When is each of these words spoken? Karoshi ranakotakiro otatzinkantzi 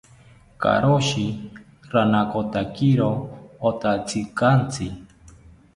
Karoshi 0.61 1.25
ranakotakiro 1.91 3.09
otatzinkantzi 3.69 4.85